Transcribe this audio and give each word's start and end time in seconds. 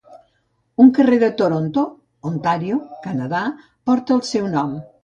Un 0.83 0.89
carrer 0.95 1.19
de 1.25 1.29
Toronto, 1.41 1.85
Ontario, 2.33 2.81
Canadà, 3.07 3.47
porta 3.91 4.19
el 4.19 4.27
seu 4.35 4.55
nom. 4.59 4.79